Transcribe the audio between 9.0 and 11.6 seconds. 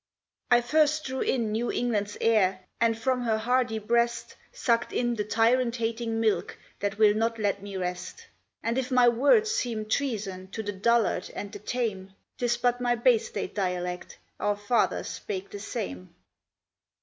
words seem treason to the dullard and the